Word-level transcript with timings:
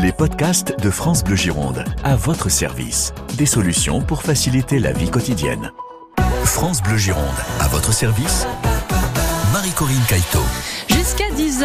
Les 0.00 0.12
podcasts 0.12 0.78
de 0.80 0.90
France 0.90 1.24
Bleu 1.24 1.34
Gironde, 1.34 1.84
à 2.04 2.14
votre 2.14 2.48
service. 2.50 3.12
Des 3.36 3.46
solutions 3.46 4.00
pour 4.00 4.22
faciliter 4.22 4.78
la 4.78 4.92
vie 4.92 5.10
quotidienne. 5.10 5.72
France 6.44 6.80
Bleu 6.82 6.96
Gironde, 6.96 7.24
à 7.58 7.66
votre 7.66 7.92
service. 7.92 8.46
Marie-Corinne 9.52 10.04
Caïto. 10.06 10.38
Jusqu'à 10.88 11.30
10h, 11.30 11.64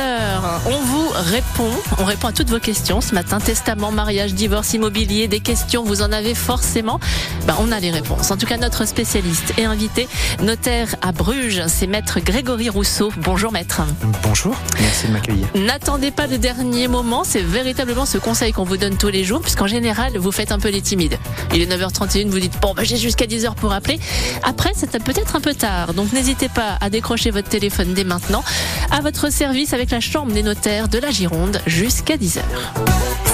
on 0.66 0.82
vous 0.82 1.03
répond. 1.14 1.72
On 2.00 2.06
répond 2.06 2.28
à 2.28 2.32
toutes 2.32 2.50
vos 2.50 2.60
questions 2.60 3.02
ce 3.02 3.14
matin. 3.14 3.40
Testament, 3.40 3.92
mariage, 3.92 4.34
divorce, 4.34 4.74
immobilier, 4.74 5.28
des 5.28 5.40
questions, 5.40 5.84
vous 5.84 6.02
en 6.02 6.12
avez 6.12 6.36
forcément. 6.36 7.00
Ben, 7.48 7.56
on 7.60 7.72
a 7.72 7.80
les 7.80 7.92
réponses. 7.92 8.32
En 8.32 8.38
tout 8.38 8.46
cas, 8.46 8.58
notre 8.58 8.86
spécialiste 8.88 9.54
et 9.58 9.66
invité, 9.66 10.08
notaire 10.42 10.96
à 11.02 11.12
Bruges, 11.12 11.64
c'est 11.68 11.88
maître 11.88 12.20
Grégory 12.20 12.70
Rousseau. 12.70 13.12
Bonjour 13.18 13.52
maître. 13.52 13.82
Bonjour, 14.24 14.56
merci 14.80 15.08
de 15.08 15.12
m'accueillir. 15.14 15.48
N'attendez 15.56 16.12
pas 16.12 16.28
le 16.28 16.38
dernier 16.38 16.88
moment, 16.88 17.24
c'est 17.24 17.42
véritablement 17.42 18.06
ce 18.06 18.18
conseil 18.18 18.52
qu'on 18.52 18.64
vous 18.64 18.78
donne 18.78 18.98
tous 18.98 19.10
les 19.10 19.24
jours, 19.24 19.42
puisqu'en 19.42 19.68
général, 19.68 20.18
vous 20.18 20.32
faites 20.32 20.52
un 20.52 20.60
peu 20.60 20.70
les 20.70 20.82
timides. 20.82 21.18
Il 21.54 21.62
est 21.62 21.66
9h31, 21.66 22.30
vous 22.30 22.40
dites, 22.40 22.60
bon, 22.62 22.74
ben, 22.74 22.86
j'ai 22.86 22.98
jusqu'à 22.98 23.26
10h 23.26 23.56
pour 23.56 23.74
appeler. 23.74 24.00
Après, 24.44 24.72
c'est 24.76 24.92
peut-être 25.04 25.36
un 25.36 25.42
peu 25.42 25.54
tard, 25.54 25.94
donc 25.94 26.14
n'hésitez 26.14 26.50
pas 26.50 26.78
à 26.82 26.90
décrocher 26.90 27.32
votre 27.32 27.50
téléphone 27.50 27.94
dès 27.94 28.04
maintenant. 28.04 28.44
À 28.92 29.02
votre 29.02 29.32
service 29.32 29.74
avec 29.74 29.92
la 29.92 30.00
Chambre 30.00 30.34
des 30.34 30.44
notaires 30.44 30.88
de 30.88 31.00
la 31.04 31.12
Gironde 31.12 31.62
jusqu'à 31.68 32.16
10h. 32.16 32.40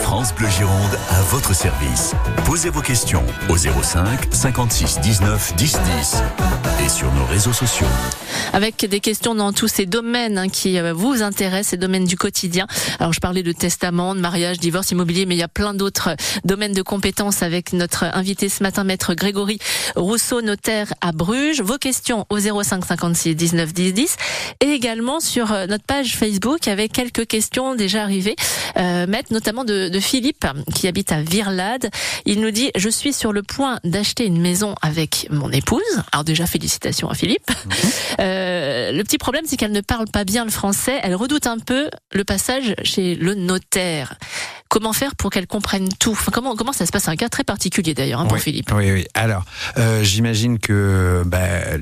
France 0.09 0.33
Bleu 0.33 0.47
Gironde, 0.49 0.97
à 1.11 1.21
votre 1.29 1.53
service. 1.53 2.15
Posez 2.43 2.71
vos 2.71 2.81
questions 2.81 3.23
au 3.47 3.55
05 3.55 4.19
56 4.31 5.01
19 5.01 5.55
10 5.55 5.77
10 5.99 6.23
et 6.83 6.89
sur 6.89 7.13
nos 7.13 7.25
réseaux 7.25 7.53
sociaux. 7.53 7.85
Avec 8.51 8.83
des 8.83 9.01
questions 9.01 9.35
dans 9.35 9.53
tous 9.53 9.67
ces 9.67 9.85
domaines 9.85 10.39
hein, 10.39 10.49
qui 10.49 10.79
euh, 10.79 10.93
vous 10.93 11.21
intéressent, 11.21 11.67
ces 11.69 11.77
domaines 11.77 12.05
du 12.05 12.17
quotidien. 12.17 12.65
Alors 12.99 13.13
je 13.13 13.19
parlais 13.19 13.43
de 13.43 13.51
testament, 13.51 14.15
de 14.15 14.19
mariage, 14.19 14.57
divorce, 14.57 14.89
immobilier, 14.89 15.27
mais 15.27 15.35
il 15.35 15.37
y 15.37 15.43
a 15.43 15.47
plein 15.47 15.75
d'autres 15.75 16.15
domaines 16.43 16.73
de 16.73 16.81
compétences 16.81 17.43
avec 17.43 17.71
notre 17.73 18.05
invité 18.05 18.49
ce 18.49 18.63
matin, 18.63 18.83
maître 18.83 19.13
Grégory 19.13 19.59
Rousseau, 19.95 20.41
notaire 20.41 20.91
à 21.01 21.11
Bruges. 21.11 21.61
Vos 21.61 21.77
questions 21.77 22.25
au 22.31 22.39
05 22.39 22.83
56 22.83 23.35
19 23.35 23.73
10 23.73 23.93
10 23.93 24.15
et 24.61 24.69
également 24.69 25.19
sur 25.19 25.51
euh, 25.51 25.67
notre 25.67 25.83
page 25.83 26.15
Facebook 26.15 26.67
avec 26.67 26.93
quelques 26.93 27.27
questions 27.27 27.75
déjà 27.75 28.01
arrivées, 28.01 28.35
euh, 28.77 29.05
maître 29.05 29.31
notamment 29.31 29.63
de 29.63 29.98
Philippe 29.99 30.45
qui 30.73 30.87
habite 30.87 31.11
à 31.11 31.21
Virlade. 31.21 31.89
Il 32.25 32.41
nous 32.41 32.51
dit 32.51 32.71
je 32.75 32.89
suis 32.89 33.13
sur 33.13 33.31
le 33.31 33.43
point 33.43 33.79
d'acheter 33.83 34.25
une 34.25 34.39
maison 34.39 34.75
avec 34.81 35.27
mon 35.29 35.51
épouse. 35.51 35.81
Alors 36.11 36.23
déjà 36.23 36.45
félicitations 36.45 37.09
à 37.09 37.13
Philippe. 37.13 37.49
Euh, 38.19 38.91
le 38.91 39.03
petit 39.03 39.17
problème 39.17 39.45
c'est 39.45 39.55
qu'elle 39.55 39.71
ne 39.71 39.81
parle 39.81 40.07
pas 40.07 40.25
bien 40.25 40.43
le 40.43 40.51
français. 40.51 40.99
Elle 41.03 41.15
redoute 41.15 41.47
un 41.47 41.57
peu 41.57 41.89
le 42.11 42.23
passage 42.23 42.75
chez 42.83 43.15
le 43.15 43.33
notaire. 43.33 44.15
Comment 44.69 44.93
faire 44.93 45.15
pour 45.15 45.31
qu'elle 45.31 45.47
comprenne 45.47 45.89
tout 45.99 46.11
enfin, 46.11 46.31
comment, 46.31 46.55
comment 46.55 46.73
ça 46.73 46.85
se 46.85 46.91
passe? 46.91 47.03
C'est 47.05 47.09
un 47.09 47.15
cas 47.15 47.27
très 47.27 47.43
particulier 47.43 47.95
d'ailleurs 47.95 48.19
hein, 48.19 48.25
pour 48.25 48.33
oui, 48.35 48.39
Philippe. 48.39 48.71
Oui, 48.71 48.91
oui. 48.91 49.07
Alors, 49.15 49.43
euh, 49.79 50.03
j'imagine 50.03 50.59
que 50.59 51.23
bah, 51.25 51.75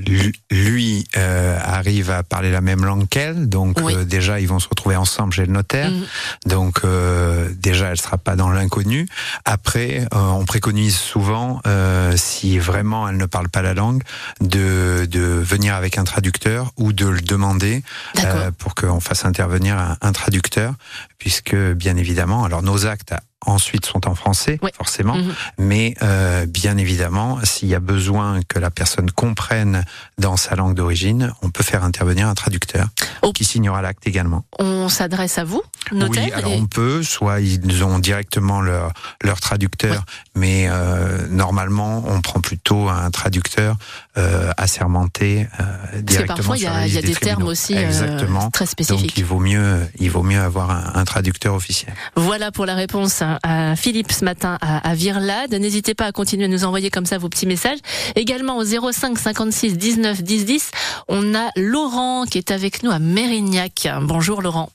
lui, 0.49 1.05
euh, 1.17 1.59
arrive 1.61 2.11
à 2.11 2.23
parler 2.23 2.49
la 2.49 2.61
même 2.61 2.85
langue 2.85 3.08
qu'elle, 3.09 3.49
donc 3.49 3.77
Oui. 3.83 3.93
euh, 3.93 4.05
déjà 4.05 4.39
ils 4.39 4.47
vont 4.47 4.59
se 4.59 4.69
retrouver 4.69 4.95
ensemble 4.95 5.33
chez 5.33 5.45
le 5.45 5.52
notaire. 5.52 5.91
Mhm. 5.91 6.05
Donc 6.45 6.80
euh, 6.85 7.49
déjà 7.58 7.88
elle 7.88 7.99
sera 7.99 8.17
pas 8.17 8.38
dans 8.38 8.49
l'inconnu. 8.49 9.05
Après, 9.43 10.08
euh, 10.13 10.17
on 10.17 10.45
préconise 10.45 10.95
souvent, 10.95 11.59
euh, 11.67 12.13
si 12.15 12.58
vraiment 12.58 13.09
elle 13.09 13.17
ne 13.17 13.25
parle 13.25 13.49
pas 13.49 13.61
la 13.61 13.73
langue, 13.73 14.02
de, 14.39 15.05
de 15.11 15.19
venir 15.19 15.75
avec 15.75 15.97
un 15.97 16.05
traducteur 16.05 16.71
ou 16.77 16.93
de 16.93 17.05
le 17.05 17.19
demander 17.19 17.83
euh, 18.23 18.52
pour 18.58 18.75
qu'on 18.75 19.02
fasse 19.02 19.25
intervenir 19.25 19.77
un, 19.77 19.97
un 19.99 20.13
traducteur, 20.13 20.73
puisque 21.17 21.55
bien 21.55 21.97
évidemment, 21.97 22.45
alors 22.45 22.61
nos 22.63 22.77
exacta 22.78 23.23
ensuite 23.45 23.85
sont 23.85 24.07
en 24.07 24.16
français, 24.16 24.59
Oui. 24.63 24.71
forcément, 24.75 25.16
Mhm. 25.16 25.33
mais 25.59 25.93
euh, 26.02 26.45
bien 26.47 26.75
évidemment, 26.77 27.39
s'il 27.43 27.67
y 27.69 27.75
a 27.75 27.80
besoin 27.80 28.39
que 28.47 28.59
la 28.59 28.71
personne 28.71 29.11
comprenne 29.11 29.85
dans 30.17 30.38
sa 30.38 30.55
langue 30.55 30.73
d'origine, 30.75 31.33
on 31.43 31.49
peut 31.52 31.64
faire 31.64 31.83
intervenir 31.83 32.27
un 32.27 32.33
traducteur 32.33 32.87
Oh. 33.21 33.31
qui 33.33 33.45
signera 33.45 33.81
l'acte 33.81 34.05
également. 34.08 34.43
On 34.59 34.89
s'adresse 34.89 35.37
à 35.37 35.43
vous, 35.43 35.61
notaire. 35.92 36.23
oui, 36.25 36.31
alors 36.33 36.52
et- 36.52 36.59
on 36.59 36.65
peut, 36.65 37.03
soit 37.03 37.39
ils 37.39 37.83
ont 37.83 37.99
directement 37.99 38.59
leur, 38.61 38.92
leur 39.23 39.39
traducteur, 39.39 40.04
mais 40.36 40.67
euh, 40.69 41.27
normalement 41.30 42.04
on 42.08 42.21
prend 42.21 42.42
plutôt 42.42 42.89
un 42.89 43.11
traducteur 43.11 43.75
euh, 44.17 44.52
assermenté 44.58 45.48
euh, 45.59 45.64
Parce 45.64 45.92
que 45.92 45.98
directement 46.02 46.36
parfois 46.37 46.58
il 46.58 46.64
y 46.64 46.67
a, 46.67 46.87
y 46.87 47.02
des 47.02 47.15
termes 47.15 47.43
aussi 47.43 47.75
Exactement. 47.75 48.49
très 48.49 48.65
Donc 48.65 48.71
spécifiques. 48.71 49.14
il 49.17 49.25
vaut 49.25 49.39
mieux, 49.39 49.87
il 49.99 50.09
vaut 50.09 50.23
mieux 50.23 50.42
avoir 50.42 50.71
un, 50.71 50.92
un 50.95 51.05
traducteur 51.05 51.54
officiel. 51.54 51.93
Voilà 52.15 52.52
pour 52.52 52.65
la 52.65 52.73
réponse 52.75 53.21
à- 53.43 53.71
à 53.71 53.76
Philippe 53.76 54.11
ce 54.11 54.23
matin 54.26 54.58
à, 54.61 54.88
à 54.89 54.93
Virlade. 54.95 55.54
N'hésitez 55.54 55.93
pas 55.95 56.05
à 56.05 56.11
continuer 56.11 56.45
à 56.45 56.48
nous 56.48 56.64
envoyer 56.65 56.89
comme 56.89 57.05
ça 57.05 57.17
vos 57.17 57.30
petits 57.30 57.48
messages. 57.48 57.80
Également 58.15 58.58
au 58.58 58.64
05 58.64 59.17
56 59.17 59.77
19 59.77 60.21
10 60.23 60.45
10, 60.45 60.71
on 61.08 61.36
a 61.36 61.49
Laurent 61.55 62.26
qui 62.26 62.37
est 62.37 62.52
avec 62.52 62.83
nous 62.83 62.92
à 62.92 62.99
Mérignac. 62.99 63.87
Bonjour 64.02 64.42
Laurent. 64.42 64.70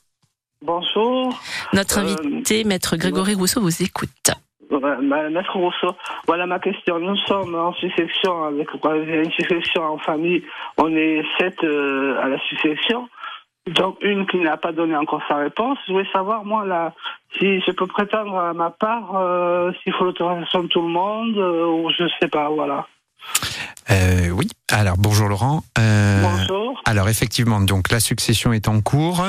Bonjour, 0.64 1.36
Notre 1.72 1.98
Euh, 1.98 2.02
invité, 2.02 2.62
maître 2.64 2.96
Grégory 2.96 3.34
Rousseau, 3.34 3.60
vous 3.60 3.82
écoute. 3.82 4.30
ma- 4.70 5.28
maître 5.28 5.56
Rousseau. 5.56 5.94
Voilà 6.26 6.46
ma 6.46 6.58
question. 6.60 6.98
Nous 7.00 7.16
sommes 7.26 7.54
en 7.54 7.72
succession 7.74 8.44
avec 8.44 8.68
une 8.84 9.30
succession 9.32 9.82
en 9.82 9.98
famille. 9.98 10.42
On 10.78 10.94
est 10.96 11.22
sept 11.38 11.56
euh, 11.64 12.16
à 12.22 12.28
la 12.28 12.38
succession. 12.48 13.08
Donc 13.66 13.96
une 14.00 14.26
qui 14.26 14.38
n'a 14.38 14.56
pas 14.56 14.72
donné 14.72 14.96
encore 14.96 15.22
sa 15.28 15.36
réponse. 15.36 15.78
Je 15.86 15.92
voulais 15.92 16.08
savoir 16.12 16.44
moi 16.44 16.64
là 16.66 16.92
si 17.38 17.60
je 17.60 17.70
peux 17.70 17.86
prétendre 17.86 18.36
à 18.36 18.52
ma 18.52 18.70
part, 18.70 19.14
euh, 19.14 19.72
s'il 19.82 19.92
faut 19.92 20.04
l'autorisation 20.04 20.64
de 20.64 20.68
tout 20.68 20.82
le 20.82 20.88
monde 20.88 21.36
euh, 21.38 21.66
ou 21.66 21.90
je 21.90 22.04
sais 22.20 22.28
pas. 22.28 22.48
Voilà. 22.50 22.86
Euh, 23.90 24.30
oui. 24.30 24.48
Alors 24.70 24.96
bonjour 24.98 25.28
Laurent. 25.28 25.62
Euh, 25.78 26.22
Bonjour. 26.22 26.80
Alors 26.86 27.08
effectivement, 27.08 27.60
donc 27.60 27.90
la 27.90 28.00
succession 28.00 28.52
est 28.52 28.68
en 28.68 28.80
cours. 28.80 29.24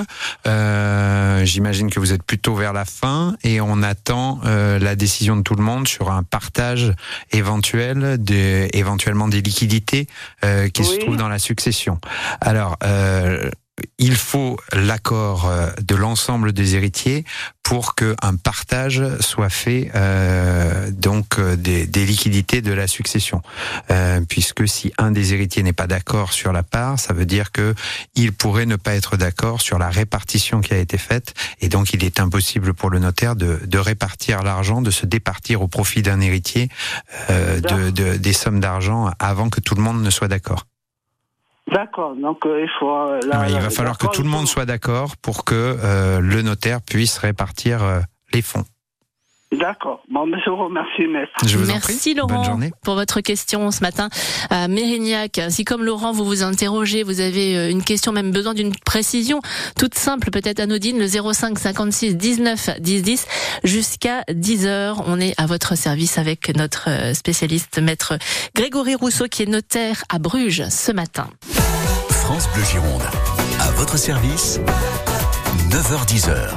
Euh, 0.47 1.45
J'imagine 1.45 1.89
que 1.89 1.99
vous 1.99 2.13
êtes 2.13 2.23
plutôt 2.23 2.55
vers 2.55 2.73
la 2.73 2.85
fin 2.85 3.35
et 3.43 3.61
on 3.61 3.83
attend 3.83 4.39
euh, 4.45 4.79
la 4.79 4.95
décision 4.95 5.35
de 5.35 5.41
tout 5.41 5.55
le 5.55 5.63
monde 5.63 5.87
sur 5.87 6.11
un 6.11 6.23
partage 6.23 6.91
éventuel, 7.31 8.23
de, 8.23 8.67
éventuellement 8.75 9.27
des 9.27 9.41
liquidités 9.41 10.07
euh, 10.43 10.69
qui 10.69 10.83
se 10.83 10.97
trouvent 10.97 11.17
dans 11.17 11.29
la 11.29 11.39
succession. 11.39 11.99
Alors 12.41 12.77
euh, 12.83 13.49
il 13.97 14.15
faut 14.15 14.59
l'accord 14.71 15.47
euh, 15.47 15.69
de 15.81 15.95
l'ensemble 15.95 16.53
des 16.53 16.75
héritiers 16.75 17.25
pour 17.63 17.95
qu'un 17.95 18.35
partage 18.43 19.01
soit 19.19 19.49
fait 19.49 19.89
euh, 19.95 20.91
donc 20.91 21.39
euh, 21.39 21.55
des, 21.55 21.87
des 21.87 22.05
liquidités 22.05 22.61
de 22.61 22.71
la 22.71 22.87
succession. 22.87 23.41
Euh, 23.89 24.21
puisque 24.29 24.67
si 24.67 24.93
un 24.99 25.09
des 25.11 25.33
héritiers 25.33 25.63
n'est 25.63 25.73
pas 25.73 25.87
d'accord 25.87 26.33
sur 26.33 26.51
la 26.53 26.61
part, 26.61 26.99
ça 26.99 27.13
veut 27.13 27.25
dire 27.25 27.51
que 27.51 27.73
il 28.15 28.31
pourrait 28.33 28.65
ne 28.67 28.75
pas 28.75 28.93
être 28.93 29.17
d'accord 29.17 29.61
sur 29.61 29.79
la 29.79 29.89
répartition 29.89 30.61
qui 30.61 30.73
a 30.73 30.77
été 30.77 30.97
faite, 30.99 31.33
et 31.61 31.69
donc 31.69 31.93
il 31.93 32.03
est 32.03 32.19
impossible 32.19 32.73
pour 32.75 32.89
le 32.91 32.99
notaire 32.99 33.35
de, 33.35 33.59
de 33.65 33.77
répartir 33.79 34.43
l'argent, 34.43 34.81
de 34.81 34.91
se 34.91 35.05
départir 35.07 35.61
au 35.63 35.67
profit 35.67 36.01
d'un 36.03 36.19
héritier 36.21 36.69
euh, 37.31 37.59
de, 37.59 37.89
de- 37.89 38.17
des 38.17 38.33
sommes 38.33 38.59
d'argent 38.59 39.09
avant 39.19 39.49
que 39.49 39.61
tout 39.61 39.73
le 39.75 39.81
monde 39.81 40.03
ne 40.03 40.09
soit 40.09 40.27
d'accord. 40.27 40.67
D'accord. 41.73 42.15
Donc 42.15 42.45
euh, 42.45 42.61
il 42.63 42.69
faut. 42.79 42.89
euh, 42.89 43.19
Ouais, 43.23 43.51
il 43.51 43.59
va 43.59 43.69
falloir 43.69 43.97
que 43.97 44.07
tout 44.07 44.23
le 44.23 44.29
monde 44.29 44.47
soit 44.47 44.65
d'accord 44.65 45.17
pour 45.17 45.43
que 45.45 45.53
euh, 45.55 46.19
le 46.19 46.41
notaire 46.41 46.81
puisse 46.81 47.17
répartir 47.17 47.83
euh, 47.83 47.99
les 48.33 48.41
fonds. 48.41 48.63
D'accord. 49.59 50.01
Bon, 50.09 50.25
mais 50.25 50.37
je 50.43 50.49
vous 50.49 50.57
remercie, 50.65 51.05
maître. 51.07 51.31
Je 51.45 51.59
vous 51.59 51.69
en 51.69 51.73
Merci 51.73 52.15
prie. 52.15 52.15
Bonne 52.15 52.31
Laurent 52.31 52.43
journée. 52.43 52.71
pour 52.83 52.95
votre 52.95 53.21
question 53.21 53.69
ce 53.69 53.81
matin 53.81 54.09
à 54.49 54.67
Mérignac. 54.67 55.39
Si 55.49 55.63
comme 55.63 55.83
Laurent 55.83 56.11
vous 56.11 56.25
vous 56.25 56.41
interrogez, 56.41 57.03
vous 57.03 57.19
avez 57.19 57.69
une 57.69 57.83
question, 57.83 58.11
même 58.11 58.31
besoin 58.31 58.55
d'une 58.55 58.73
précision 58.83 59.41
toute 59.77 59.93
simple, 59.93 60.31
peut-être 60.31 60.59
anodine, 60.59 60.97
le 60.97 61.05
05 61.07 61.59
56 61.59 62.17
19 62.17 62.79
10 62.79 63.03
10 63.03 63.27
jusqu'à 63.63 64.23
10 64.33 64.65
heures. 64.65 65.03
On 65.05 65.19
est 65.19 65.39
à 65.39 65.45
votre 65.45 65.77
service 65.77 66.17
avec 66.17 66.49
notre 66.57 66.89
spécialiste 67.13 67.79
maître 67.79 68.17
Grégory 68.55 68.95
Rousseau 68.95 69.25
qui 69.27 69.43
est 69.43 69.47
notaire 69.47 70.03
à 70.09 70.17
Bruges 70.17 70.67
ce 70.69 70.91
matin. 70.91 71.27
France 72.23 72.47
Bleu 72.53 72.63
Gironde, 72.63 73.03
à 73.59 73.69
votre 73.71 73.97
service. 73.97 74.61
9h10h. 75.69 76.51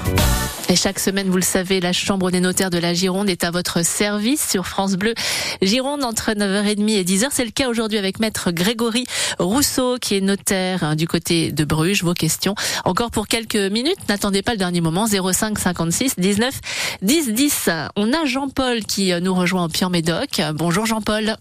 Et 0.68 0.76
chaque 0.76 1.00
semaine, 1.00 1.28
vous 1.28 1.36
le 1.38 1.42
savez, 1.42 1.80
la 1.80 1.92
Chambre 1.92 2.30
des 2.30 2.38
notaires 2.38 2.70
de 2.70 2.78
la 2.78 2.94
Gironde 2.94 3.28
est 3.28 3.42
à 3.42 3.50
votre 3.50 3.84
service 3.84 4.48
sur 4.48 4.68
France 4.68 4.94
Bleu 4.94 5.14
Gironde 5.62 6.04
entre 6.04 6.30
9h30 6.30 6.88
et 6.90 7.02
10h. 7.02 7.26
C'est 7.32 7.44
le 7.44 7.50
cas 7.50 7.68
aujourd'hui 7.68 7.98
avec 7.98 8.20
maître 8.20 8.52
Grégory 8.52 9.06
Rousseau 9.40 9.96
qui 10.00 10.14
est 10.14 10.20
notaire 10.20 10.84
hein, 10.84 10.94
du 10.94 11.08
côté 11.08 11.50
de 11.50 11.64
Bruges. 11.64 12.04
Vos 12.04 12.14
questions 12.14 12.54
encore 12.84 13.10
pour 13.10 13.26
quelques 13.26 13.56
minutes. 13.56 14.08
N'attendez 14.08 14.42
pas 14.42 14.52
le 14.52 14.58
dernier 14.58 14.80
moment. 14.80 15.08
05 15.08 15.58
56 15.58 16.14
19 16.16 16.60
10 17.02 17.32
10. 17.32 17.70
On 17.96 18.12
a 18.12 18.24
Jean-Paul 18.24 18.84
qui 18.84 19.12
euh, 19.12 19.18
nous 19.18 19.34
rejoint 19.34 19.64
au 19.64 19.68
Puy-en-Médoc. 19.68 20.40
Bonjour 20.54 20.86
Jean-Paul. 20.86 21.36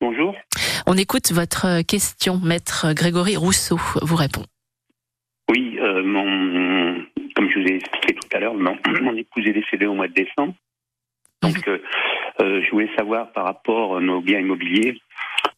Bonjour. 0.00 0.36
On 0.86 0.96
écoute 0.96 1.32
votre 1.32 1.82
question. 1.82 2.38
Maître 2.38 2.92
Grégory 2.92 3.36
Rousseau 3.36 3.78
vous 4.02 4.16
répond. 4.16 4.44
Oui, 5.50 5.78
euh, 5.80 6.02
mon, 6.02 7.02
comme 7.34 7.50
je 7.50 7.60
vous 7.60 7.66
ai 7.66 7.76
expliqué 7.76 8.14
tout 8.14 8.28
à 8.36 8.40
l'heure, 8.40 8.54
mon, 8.54 8.76
mon 9.02 9.16
épouse 9.16 9.46
est 9.46 9.52
décédée 9.52 9.86
au 9.86 9.94
mois 9.94 10.08
de 10.08 10.12
décembre. 10.14 10.54
Donc, 11.42 11.68
euh, 11.68 11.78
euh, 12.40 12.62
je 12.62 12.70
voulais 12.70 12.90
savoir 12.96 13.32
par 13.32 13.44
rapport 13.44 13.96
à 13.96 14.00
nos 14.00 14.20
biens 14.20 14.40
immobiliers, 14.40 14.98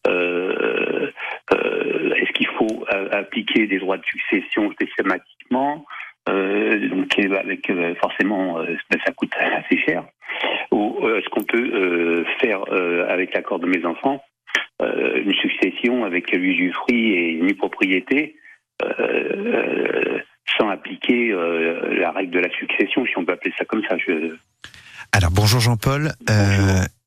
euh, 0.07 1.11
euh, 1.53 2.13
est-ce 2.13 2.31
qu'il 2.33 2.47
faut 2.47 2.85
euh, 2.93 3.09
appliquer 3.11 3.67
des 3.67 3.79
droits 3.79 3.97
de 3.97 4.05
succession 4.05 4.71
systématiquement 4.79 5.85
euh, 6.27 6.89
donc 6.89 7.17
avec 7.17 7.69
euh, 7.69 7.95
forcément 7.95 8.59
euh, 8.59 8.75
ça 9.05 9.11
coûte 9.13 9.33
assez 9.35 9.77
cher 9.79 10.03
euh, 10.03 10.08
qu'on 11.39 11.45
peut 11.45 11.71
euh, 11.73 12.25
faire 12.41 12.61
euh, 12.71 13.07
avec 13.09 13.33
l'accord 13.33 13.59
de 13.59 13.67
mes 13.67 13.85
enfants 13.85 14.21
euh, 14.81 15.21
une 15.23 15.33
succession 15.33 16.05
avec 16.05 16.31
l'usufruit 16.31 17.13
et 17.13 17.29
une 17.31 17.55
propriété 17.55 18.35
sans 20.57 20.69
appliquer 20.69 21.33
la 21.99 22.11
règle 22.11 22.31
de 22.31 22.39
la 22.39 22.49
succession 22.49 23.05
si 23.05 23.17
on 23.17 23.25
peut 23.25 23.33
appeler 23.33 23.53
ça 23.57 23.65
comme 23.65 23.83
ça 23.87 23.97
je... 23.97 24.35
Alors 25.11 25.31
bonjour 25.31 25.59
Jean-Paul. 25.59 26.11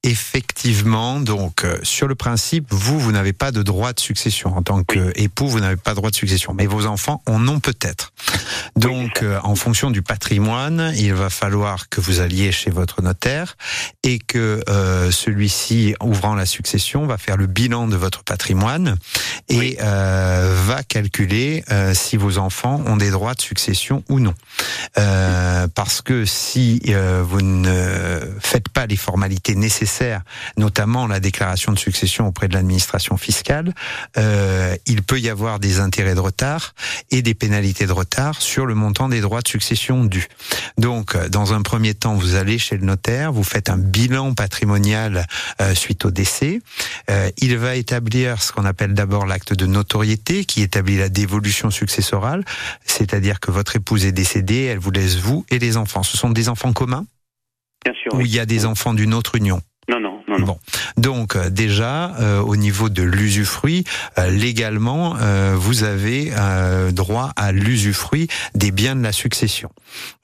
Effectivement, 0.02 1.20
donc 1.20 1.64
euh, 1.64 1.78
sur 1.82 2.08
le 2.08 2.14
principe, 2.14 2.66
vous, 2.70 2.98
vous 2.98 3.12
n'avez 3.12 3.32
pas 3.32 3.52
de 3.52 3.62
droit 3.62 3.92
de 3.92 4.00
succession 4.00 4.56
en 4.56 4.62
tant 4.62 4.82
qu'époux, 4.82 5.46
vous 5.46 5.60
n'avez 5.60 5.76
pas 5.76 5.92
de 5.92 5.96
droit 5.96 6.10
de 6.10 6.16
succession, 6.16 6.54
mais 6.54 6.66
vos 6.66 6.86
enfants 6.86 7.22
en 7.26 7.46
ont 7.48 7.60
peut-être. 7.60 8.12
Donc, 8.76 9.22
euh, 9.22 9.38
en 9.44 9.54
fonction 9.54 9.90
du 9.90 10.02
patrimoine, 10.02 10.92
il 10.96 11.14
va 11.14 11.30
falloir 11.30 11.88
que 11.88 12.00
vous 12.00 12.20
alliez 12.20 12.50
chez 12.52 12.70
votre 12.70 13.02
notaire 13.02 13.56
et 14.02 14.18
que 14.18 14.62
euh, 14.68 15.10
celui-ci, 15.10 15.94
ouvrant 16.02 16.34
la 16.34 16.46
succession, 16.46 17.06
va 17.06 17.18
faire 17.18 17.36
le 17.36 17.46
bilan 17.46 17.86
de 17.86 17.96
votre 17.96 18.24
patrimoine 18.24 18.96
et 19.48 19.58
Oui. 19.58 19.76
euh, 19.82 20.56
va 20.66 20.82
calculer 20.82 21.64
euh, 21.70 21.94
si 21.94 22.16
vos 22.16 22.38
enfants 22.38 22.82
ont 22.86 22.96
des 22.96 23.10
droits 23.10 23.34
de 23.34 23.40
succession 23.40 24.02
ou 24.08 24.18
non. 24.20 24.34
Euh, 24.98 25.68
parce 25.74 26.02
que 26.02 26.24
si 26.24 26.80
euh, 26.88 27.22
vous 27.24 27.40
ne 27.42 28.20
faites 28.40 28.68
pas 28.68 28.86
les 28.86 28.96
formalités 28.96 29.54
nécessaires, 29.54 29.90
notamment 30.56 31.06
la 31.06 31.20
déclaration 31.20 31.72
de 31.72 31.78
succession 31.78 32.26
auprès 32.26 32.48
de 32.48 32.54
l'administration 32.54 33.16
fiscale, 33.16 33.74
euh, 34.16 34.76
il 34.86 35.02
peut 35.02 35.20
y 35.20 35.28
avoir 35.28 35.58
des 35.58 35.80
intérêts 35.80 36.14
de 36.14 36.20
retard 36.20 36.74
et 37.10 37.22
des 37.22 37.34
pénalités 37.34 37.86
de 37.86 37.92
retard 37.92 38.40
sur 38.40 38.66
le 38.66 38.74
montant 38.74 39.08
des 39.08 39.20
droits 39.20 39.42
de 39.42 39.48
succession 39.48 40.04
dus. 40.04 40.28
Donc, 40.78 41.16
dans 41.28 41.52
un 41.52 41.62
premier 41.62 41.94
temps, 41.94 42.14
vous 42.14 42.34
allez 42.34 42.58
chez 42.58 42.76
le 42.76 42.84
notaire, 42.84 43.32
vous 43.32 43.44
faites 43.44 43.70
un 43.70 43.78
bilan 43.78 44.34
patrimonial 44.34 45.26
euh, 45.60 45.74
suite 45.74 46.04
au 46.04 46.10
décès. 46.10 46.60
Euh, 47.10 47.30
il 47.38 47.56
va 47.56 47.76
établir 47.76 48.42
ce 48.42 48.52
qu'on 48.52 48.64
appelle 48.64 48.94
d'abord 48.94 49.26
l'acte 49.26 49.52
de 49.52 49.66
notoriété, 49.66 50.44
qui 50.44 50.62
établit 50.62 50.98
la 50.98 51.08
dévolution 51.08 51.70
successorale, 51.70 52.44
c'est-à-dire 52.84 53.40
que 53.40 53.50
votre 53.50 53.76
épouse 53.76 54.04
est 54.04 54.12
décédée, 54.12 54.64
elle 54.64 54.78
vous 54.78 54.90
laisse 54.90 55.16
vous 55.16 55.44
et 55.50 55.58
les 55.58 55.76
enfants. 55.76 56.02
Ce 56.02 56.16
sont 56.16 56.30
des 56.30 56.48
enfants 56.48 56.72
communs 56.72 57.06
bien 57.84 57.94
sûr 57.94 58.14
ou 58.14 58.18
oui. 58.18 58.24
il 58.26 58.34
y 58.34 58.40
a 58.40 58.46
des 58.46 58.64
enfants 58.64 58.94
d'une 58.94 59.14
autre 59.14 59.36
union? 59.36 59.60
Non 60.32 60.38
non 60.38 60.46
Bon. 60.46 60.58
Donc 60.96 61.36
euh, 61.36 61.50
déjà 61.50 62.14
euh, 62.20 62.40
au 62.40 62.56
niveau 62.56 62.88
de 62.88 63.02
l'usufruit, 63.02 63.84
euh, 64.18 64.30
légalement, 64.30 65.16
euh, 65.20 65.54
vous 65.56 65.84
avez 65.84 66.32
euh, 66.36 66.90
droit 66.90 67.32
à 67.36 67.52
l'usufruit 67.52 68.28
des 68.54 68.70
biens 68.70 68.96
de 68.96 69.02
la 69.02 69.12
succession. 69.12 69.70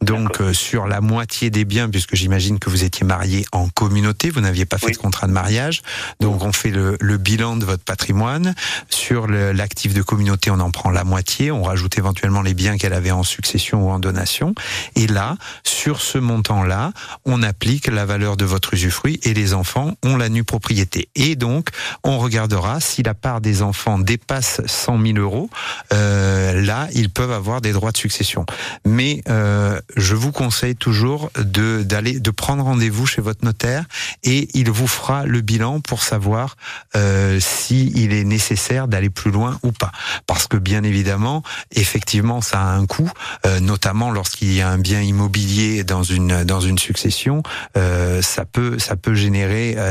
Donc 0.02 0.40
euh, 0.40 0.52
sur 0.52 0.86
la 0.86 1.00
moitié 1.00 1.50
des 1.50 1.64
biens, 1.64 1.88
puisque 1.90 2.14
j'imagine 2.14 2.58
que 2.58 2.70
vous 2.70 2.84
étiez 2.84 3.04
marié 3.06 3.44
en 3.52 3.68
communauté, 3.68 4.30
vous 4.30 4.40
n'aviez 4.40 4.64
pas 4.64 4.78
fait 4.78 4.86
Oui. 4.86 4.92
de 4.92 4.98
contrat 4.98 5.26
de 5.26 5.32
mariage, 5.32 5.82
donc 6.20 6.42
on 6.42 6.52
fait 6.52 6.70
le, 6.70 6.96
le 7.00 7.16
bilan 7.18 7.56
de 7.56 7.64
votre 7.64 7.84
patrimoine. 7.84 8.54
Sur 8.88 9.26
l'actif 9.28 9.94
de 9.94 10.02
communauté, 10.02 10.50
on 10.50 10.60
en 10.60 10.70
prend 10.70 10.90
la 10.90 11.04
moitié, 11.04 11.50
on 11.50 11.62
rajoute 11.62 11.98
éventuellement 11.98 12.42
les 12.42 12.54
biens 12.54 12.76
qu'elle 12.78 12.92
avait 12.94 13.10
en 13.10 13.22
succession 13.22 13.86
ou 13.86 13.90
en 13.90 13.98
donation. 13.98 14.54
Et 14.96 15.06
là, 15.06 15.36
sur 15.64 16.00
ce 16.00 16.18
montant-là, 16.18 16.92
on 17.24 17.42
applique 17.42 17.86
la 17.88 18.06
valeur 18.06 18.36
de 18.36 18.44
votre 18.44 18.74
usufruit 18.74 19.20
et 19.24 19.34
les 19.34 19.52
enfants 19.54 19.94
ont 20.04 20.16
la 20.16 20.28
nue 20.28 20.44
propriété. 20.44 21.08
Et 21.14 21.36
donc, 21.36 21.70
on 22.04 22.18
regardera 22.18 22.80
si 22.80 23.02
la 23.02 23.14
part 23.14 23.40
des 23.40 23.62
enfants 23.62 23.98
dépasse 23.98 24.60
100 24.66 25.00
000 25.00 25.18
euros. 25.18 25.50
euh, 25.92 26.60
là, 26.60 26.88
ils 26.94 27.10
peuvent 27.10 27.32
avoir 27.32 27.60
des 27.60 27.72
droits 27.72 27.92
de 27.92 27.96
succession. 27.96 28.44
Mais 28.84 29.22
euh, 29.28 29.80
je 29.96 30.14
vous 30.14 30.32
conseille 30.32 30.76
toujours 30.76 31.30
de 31.38 31.82
d'aller 31.82 32.20
de 32.20 32.30
prendre 32.30 32.64
rendez-vous 32.64 33.06
chez 33.06 33.20
votre 33.22 33.44
notaire 33.44 33.84
et 34.22 34.48
il 34.54 34.70
vous 34.70 34.86
fera 34.86 35.24
le 35.24 35.40
bilan 35.40 35.80
pour 35.80 36.02
savoir 36.02 36.56
euh, 36.96 37.38
si 37.40 37.92
il 37.94 38.12
est 38.12 38.24
nécessaire 38.24 38.88
d'aller 38.88 39.10
plus 39.10 39.30
loin 39.30 39.58
ou 39.62 39.72
pas. 39.72 39.92
Parce 40.26 40.46
que 40.46 40.56
bien 40.56 40.82
évidemment, 40.82 41.42
effectivement, 41.74 42.40
ça 42.40 42.60
a 42.60 42.66
un 42.74 42.86
coût, 42.86 43.10
euh, 43.46 43.60
notamment 43.60 44.10
lorsqu'il 44.10 44.52
y 44.52 44.60
a 44.60 44.68
un 44.68 44.78
bien 44.78 45.00
immobilier 45.00 45.84
dans 45.84 46.02
une 46.02 46.44
dans 46.44 46.60
une 46.60 46.78
succession, 46.78 47.42
euh, 47.76 48.22
ça 48.22 48.44
peut 48.44 48.78
ça 48.78 48.96
peut 48.96 49.14
générer 49.14 49.74
euh, 49.76 49.87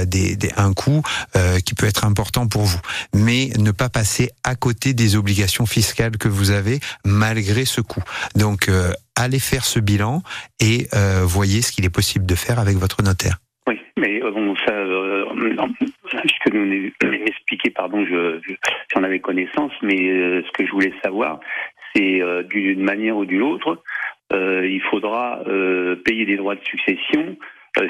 un 0.57 0.73
coût 0.73 1.01
euh, 1.35 1.59
qui 1.59 1.73
peut 1.75 1.85
être 1.87 2.05
important 2.05 2.47
pour 2.47 2.63
vous. 2.63 2.79
Mais 3.15 3.49
ne 3.59 3.71
pas 3.71 3.89
passer 3.89 4.29
à 4.43 4.55
côté 4.55 4.93
des 4.93 5.15
obligations 5.15 5.65
fiscales 5.65 6.17
que 6.17 6.27
vous 6.27 6.51
avez 6.51 6.79
malgré 7.05 7.65
ce 7.65 7.81
coût. 7.81 8.03
Donc 8.35 8.69
euh, 8.69 8.91
allez 9.15 9.39
faire 9.39 9.65
ce 9.65 9.79
bilan 9.79 10.21
et 10.59 10.87
euh, 10.93 11.23
voyez 11.25 11.61
ce 11.61 11.71
qu'il 11.71 11.85
est 11.85 11.89
possible 11.93 12.25
de 12.25 12.35
faire 12.35 12.59
avec 12.59 12.77
votre 12.77 13.01
notaire. 13.03 13.37
Oui, 13.67 13.79
mais 13.97 14.19
bon, 14.21 14.55
ça, 14.65 14.71
euh, 14.73 15.25
non, 15.55 15.67
ce 16.11 16.49
que 16.49 16.55
nous 16.55 16.91
m'expliquer, 17.09 17.69
pardon, 17.71 18.05
je, 18.05 18.39
je- 18.47 18.53
j'en 18.93 19.03
avais 19.03 19.19
connaissance, 19.19 19.71
mais 19.81 19.97
ce 19.97 20.51
que 20.53 20.65
je 20.65 20.71
voulais 20.71 20.93
savoir, 21.03 21.39
c'est 21.95 22.21
d'une 22.49 22.83
manière 22.83 23.17
ou 23.17 23.25
d'une 23.25 23.41
autre, 23.41 23.81
il 24.31 24.81
faudra 24.89 25.39
payer 26.05 26.25
des 26.25 26.37
droits 26.37 26.55
de 26.55 26.63
succession 26.63 27.35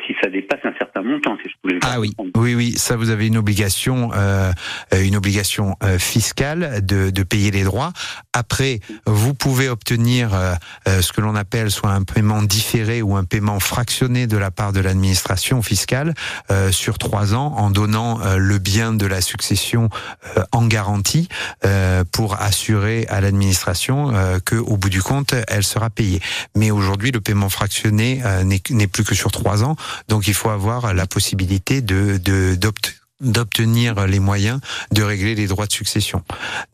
si 0.06 0.14
ça 0.22 0.30
dépasse 0.30 0.60
un 0.64 0.74
certain 0.78 1.02
montant, 1.02 1.38
si 1.44 1.50
je 1.50 1.56
pouvais 1.62 1.80
Ah 1.84 2.00
oui, 2.00 2.14
oui, 2.36 2.56
oui, 2.56 2.78
ça 2.78 2.96
vous 2.96 3.10
avez 3.10 3.28
une 3.28 3.38
obligation, 3.38 4.12
euh, 4.14 4.52
une 5.00 5.16
obligation 5.16 5.76
euh, 5.84 5.98
fiscale 6.00 6.86
de, 6.86 7.10
de 7.10 7.24
payer 7.24 7.52
les 7.52 7.64
droits. 7.64 7.94
Après, 8.34 8.80
vous 9.06 9.34
pouvez 9.34 9.70
obtenir 9.70 10.34
euh, 10.34 10.54
euh, 10.88 11.02
ce 11.02 11.14
que 11.14 11.22
l'on 11.22 11.36
appelle 11.36 11.72
soit 11.72 11.92
un 11.92 12.04
paiement 12.04 12.44
différé 12.44 13.02
ou 13.02 13.16
un 13.16 13.24
paiement 13.24 13.60
fractionné 13.60 14.28
de 14.28 14.38
la 14.38 14.52
part 14.52 14.74
de 14.74 14.80
l'administration 14.80 15.62
fiscale 15.62 16.14
euh, 16.52 16.72
sur 16.72 16.98
trois 16.98 17.34
ans 17.34 17.54
en 17.58 17.70
donnant 17.70 18.20
euh, 18.22 18.38
le 18.38 18.58
bien 18.60 18.94
de 18.94 19.06
la 19.06 19.22
succession 19.22 19.90
euh, 20.38 20.44
en 20.52 20.68
garantie 20.68 21.30
euh, 21.66 22.04
pour 22.12 22.42
assurer 22.42 23.06
à 23.10 23.22
l'administration 23.22 24.12
euh, 24.14 24.40
que 24.44 24.56
au 24.56 24.78
bout 24.78 24.90
du 24.90 25.02
compte, 25.02 25.34
elle 25.48 25.64
sera 25.64 25.90
payée. 25.90 26.20
Mais 26.56 26.72
aujourd'hui, 26.72 27.12
le 27.12 27.22
paiement 27.22 27.50
fractionné 27.50 28.22
euh, 28.26 28.44
n'est 28.44 28.62
n'est 28.70 28.88
plus 28.88 29.04
que 29.04 29.16
sur 29.16 29.32
trois 29.32 29.64
ans. 29.64 29.77
Donc 30.08 30.28
il 30.28 30.34
faut 30.34 30.50
avoir 30.50 30.94
la 30.94 31.08
possibilité 31.08 31.82
de 31.82 32.18
d'obt- 32.56 32.96
d'obtenir 33.20 34.06
les 34.06 34.20
moyens 34.20 34.60
de 34.92 35.02
régler 35.04 35.36
les 35.36 35.48
droits 35.48 35.66
de 35.66 35.72
succession. 35.72 36.24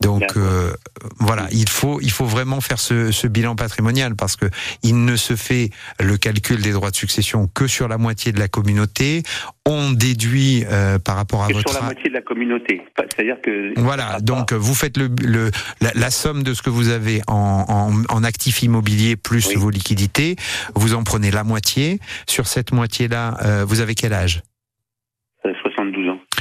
Donc 0.00 0.36
euh, 0.36 0.72
voilà, 1.18 1.48
il 1.52 1.68
faut 1.68 2.00
il 2.00 2.10
faut 2.10 2.26
vraiment 2.26 2.60
faire 2.60 2.78
ce, 2.78 3.10
ce 3.12 3.26
bilan 3.26 3.56
patrimonial 3.56 4.14
parce 4.14 4.36
que 4.36 4.46
il 4.82 5.04
ne 5.04 5.16
se 5.16 5.36
fait 5.36 5.70
le 6.00 6.16
calcul 6.16 6.60
des 6.60 6.72
droits 6.72 6.90
de 6.90 6.96
succession 6.96 7.48
que 7.54 7.66
sur 7.66 7.88
la 7.88 7.98
moitié 7.98 8.32
de 8.32 8.38
la 8.38 8.48
communauté. 8.48 9.22
On 9.66 9.92
déduit 9.92 10.64
euh, 10.70 10.98
par 10.98 11.16
rapport 11.16 11.42
à 11.44 11.48
Que 11.48 11.54
votre 11.54 11.70
sur 11.72 11.80
la 11.80 11.86
moitié 11.86 12.10
de 12.10 12.14
la 12.14 12.20
communauté. 12.20 12.82
C'est-à-dire 12.98 13.36
que. 13.42 13.72
voilà, 13.80 14.18
donc 14.20 14.52
vous 14.52 14.74
faites 14.74 14.98
le, 14.98 15.08
le 15.22 15.50
la, 15.80 15.90
la 15.94 16.10
somme 16.10 16.42
de 16.42 16.52
ce 16.52 16.60
que 16.60 16.68
vous 16.68 16.88
avez 16.90 17.22
en, 17.28 17.64
en, 17.68 18.14
en 18.14 18.24
actifs 18.24 18.62
immobiliers 18.62 19.16
plus 19.16 19.46
Oui. 19.46 19.54
vos 19.56 19.70
liquidités, 19.70 20.36
vous 20.74 20.92
en 20.94 21.02
prenez 21.02 21.30
la 21.30 21.44
moitié. 21.44 21.98
Sur 22.28 22.46
cette 22.46 22.72
moitié-là, 22.72 23.38
euh, 23.42 23.64
vous 23.66 23.80
avez 23.80 23.94
quel 23.94 24.12
âge? 24.12 24.42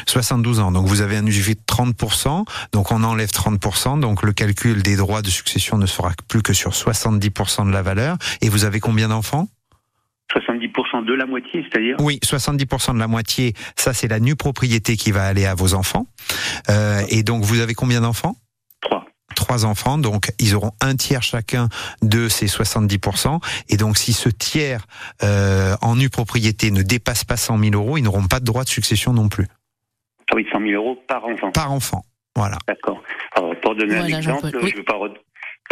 72 0.07 0.33
ans. 0.33 0.53
72 0.53 0.59
ans. 0.59 0.71
Donc 0.71 0.87
vous 0.87 1.01
avez 1.01 1.17
un 1.17 1.25
usufruit 1.25 1.55
de 1.55 1.61
30%, 1.61 2.45
donc 2.71 2.91
on 2.91 3.03
enlève 3.03 3.29
30%, 3.29 3.99
donc 3.99 4.23
le 4.23 4.33
calcul 4.33 4.81
des 4.83 4.95
droits 4.95 5.21
de 5.21 5.29
succession 5.29 5.77
ne 5.77 5.85
sera 5.85 6.11
plus 6.27 6.41
que 6.41 6.53
sur 6.53 6.71
70% 6.71 7.67
de 7.67 7.71
la 7.71 7.81
valeur. 7.81 8.17
Et 8.41 8.49
vous 8.49 8.65
avez 8.65 8.79
combien 8.79 9.07
d'enfants? 9.07 9.47
70% 10.33 11.05
de 11.05 11.13
la 11.13 11.25
moitié, 11.25 11.65
c'est-à-dire? 11.69 11.95
Oui, 11.99 12.19
70% 12.23 12.95
de 12.95 12.99
la 12.99 13.07
moitié, 13.07 13.53
ça 13.75 13.93
c'est 13.93 14.07
la 14.07 14.19
nue 14.19 14.35
propriété 14.35 14.97
qui 14.97 15.11
va 15.11 15.25
aller 15.25 15.45
à 15.45 15.53
vos 15.53 15.73
enfants. 15.73 16.07
Euh, 16.69 17.01
et 17.09 17.23
donc 17.23 17.43
vous 17.43 17.59
avez 17.59 17.73
combien 17.73 18.01
d'enfants? 18.01 18.35
3. 18.81 19.05
trois 19.35 19.65
enfants, 19.65 19.97
donc 19.97 20.31
ils 20.39 20.55
auront 20.55 20.71
un 20.81 20.95
tiers 20.95 21.21
chacun 21.21 21.69
de 22.01 22.27
ces 22.29 22.47
70%. 22.47 23.39
Et 23.69 23.77
donc 23.77 23.97
si 23.97 24.13
ce 24.13 24.29
tiers 24.29 24.85
euh, 25.21 25.75
en 25.81 25.95
nue 25.95 26.09
propriété 26.09 26.71
ne 26.71 26.81
dépasse 26.81 27.23
pas 27.23 27.37
100 27.37 27.59
000 27.59 27.75
euros, 27.75 27.97
ils 27.97 28.03
n'auront 28.03 28.25
pas 28.27 28.39
de 28.39 28.45
droit 28.45 28.63
de 28.63 28.69
succession 28.69 29.13
non 29.13 29.29
plus, 29.29 29.47
Ah 30.33 30.35
oui, 30.35 30.47
100 30.51 30.59
000 30.61 30.71
euros 30.71 30.97
par 31.07 31.23
enfant. 31.25 31.51
par 31.51 31.71
enfant. 31.71 32.01
Voilà. 32.35 32.57
D'accord. 32.67 33.03
Alors, 33.35 33.55
pour 33.61 33.75
donner 33.75 33.93
un 33.93 33.99
Voilà, 33.99 34.17
exemple, 34.17 34.45
Jean-Paul. 34.45 34.61
Oui. 34.63 34.69
je 34.69 34.73
ne 34.73 34.79
veux 34.79 34.83
pas 34.83 34.97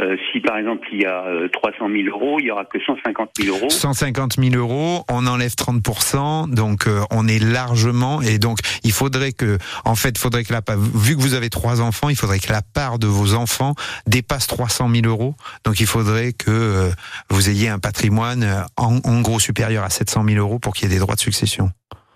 euh, 0.02 0.16
si 0.32 0.40
par 0.40 0.58
exemple 0.58 0.88
il 0.94 1.02
y 1.02 1.06
a 1.06 1.26
300 1.52 1.90
000 1.90 2.16
euros, 2.16 2.40
il 2.40 2.46
y 2.46 2.52
aura 2.52 2.66
que 2.66 2.80
150 2.80 3.30
000 3.38 3.56
euros. 3.56 3.70
150 3.70 4.36
000 4.40 4.56
euros, 4.56 5.04
on 5.10 5.28
enlève 5.28 5.52
30% 5.52 6.50
donc 6.54 6.88
on 7.12 7.28
est 7.28 7.40
largement 7.40 8.22
et 8.22 8.40
donc 8.40 8.60
il 8.84 8.94
faudrait 8.94 9.34
que, 9.34 9.58
en 9.84 9.96
fait, 9.96 10.18
faudrait 10.18 10.44
que 10.44 10.54
la 10.54 10.62
vu 10.78 11.16
que 11.16 11.22
vous 11.22 11.34
avez 11.34 11.50
trois 11.50 11.82
enfants, 11.82 12.10
il 12.10 12.16
faudrait 12.16 12.40
que 12.40 12.52
la 12.52 12.62
part 12.62 13.00
de 13.00 13.08
vos 13.08 13.34
enfants 13.34 13.76
dépasse 14.08 14.48
300 14.48 14.90
000 14.90 15.08
euros. 15.08 15.36
Donc 15.66 15.80
il 15.82 15.88
faudrait 15.88 16.34
que 16.34 16.90
vous 17.30 17.50
ayez 17.50 17.68
un 17.68 17.80
patrimoine 17.80 18.66
en, 18.78 19.00
en 19.04 19.22
gros 19.22 19.40
supérieur 19.40 19.84
à 19.84 19.90
700 19.90 20.24
000 20.24 20.40
euros 20.40 20.58
pour 20.58 20.74
qu'il 20.74 20.88
y 20.88 20.92
ait 20.92 20.96
des 20.96 21.02
droits 21.02 21.16
de 21.16 21.20
succession. 21.20 21.70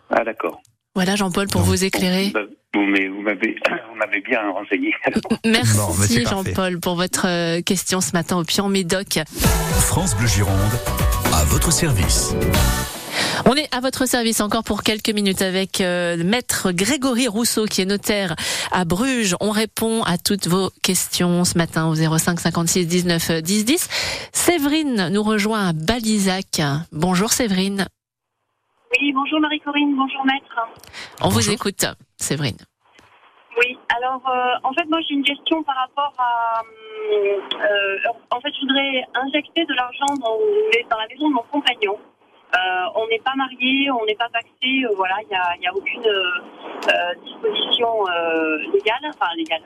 Ah 0.09 0.23
d'accord. 0.23 0.61
Voilà 0.95 1.15
Jean-Paul 1.17 1.47
pour 1.47 1.61
vous 1.61 1.83
éclairer. 1.83 2.31
Bah, 2.33 2.41
vous 2.73 2.85
m'avez 2.85 4.21
bien 4.21 4.49
renseigné. 4.51 4.93
Merci 5.45 6.25
Jean-Paul 6.25 6.79
pour 6.79 6.95
votre 6.95 7.27
euh, 7.27 7.61
question 7.61 8.01
ce 8.01 8.13
matin 8.13 8.37
au 8.37 8.43
Pian 8.43 8.69
Médoc. 8.69 9.19
France 9.81 10.15
Bleu 10.15 10.27
Gironde, 10.27 10.55
à 11.33 11.43
votre 11.45 11.71
service. 11.71 12.33
On 13.45 13.55
est 13.55 13.73
à 13.75 13.79
votre 13.79 14.07
service 14.07 14.39
encore 14.41 14.63
pour 14.63 14.83
quelques 14.83 15.09
minutes 15.09 15.41
avec 15.41 15.81
euh, 15.81 16.21
maître 16.23 16.71
Grégory 16.71 17.27
Rousseau 17.27 17.65
qui 17.65 17.81
est 17.81 17.85
notaire 17.85 18.35
à 18.71 18.85
Bruges. 18.85 19.35
On 19.41 19.51
répond 19.51 20.01
à 20.03 20.17
toutes 20.17 20.47
vos 20.47 20.71
questions 20.81 21.43
ce 21.43 21.57
matin 21.57 21.87
au 21.87 21.95
05 21.95 22.39
56 22.39 22.87
19 22.87 23.31
10 23.41 23.65
10. 23.65 23.87
Séverine 24.31 25.09
nous 25.11 25.23
rejoint 25.23 25.69
à 25.69 25.73
Balizac. 25.73 26.61
Bonjour 26.91 27.33
Séverine. 27.33 27.85
Oui, 29.01 29.11
bonjour 29.11 29.39
Marie-Corinne, 29.39 29.95
bonjour 29.95 30.25
maître. 30.25 30.67
On 31.21 31.29
vous 31.29 31.49
écoute, 31.49 31.85
Séverine. 32.17 32.57
Oui, 33.57 33.77
alors 33.97 34.21
euh, 34.29 34.53
en 34.63 34.73
fait 34.73 34.85
moi 34.85 34.99
j'ai 35.07 35.15
une 35.15 35.23
question 35.23 35.63
par 35.63 35.75
rapport 35.75 36.13
à... 36.17 36.61
Euh, 37.11 37.97
en 38.31 38.39
fait 38.41 38.53
je 38.53 38.61
voudrais 38.61 39.03
injecter 39.15 39.65
de 39.65 39.73
l'argent 39.73 40.13
dans, 40.19 40.37
dans, 40.89 40.97
la 40.97 41.07
maison 41.07 41.29
de 41.29 41.33
mon 41.33 41.43
compagnon. 41.51 41.97
Euh, 42.55 42.57
on 42.95 43.07
n'est 43.07 43.19
pas 43.19 43.33
mariés, 43.35 43.89
on 43.91 44.05
n'est 44.05 44.15
pas 44.15 44.29
taxé, 44.29 44.85
voilà, 44.95 45.15
il 45.23 45.27
n'y 45.27 45.35
a, 45.35 45.55
y 45.61 45.67
a, 45.67 45.73
aucune 45.73 46.07
disposition 47.23 48.05
légale, 48.71 49.11
enfin 49.13 49.27
légale, 49.35 49.63